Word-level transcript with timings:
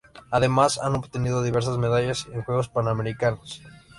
Además 0.31 0.79
han 0.79 0.95
obtenido 0.95 1.43
diversas 1.43 1.77
medalla 1.77 2.13
en 2.33 2.41
Juegos 2.41 2.69
Panamericanos. 2.69 3.61